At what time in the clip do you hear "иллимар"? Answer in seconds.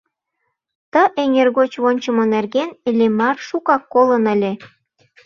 2.87-3.35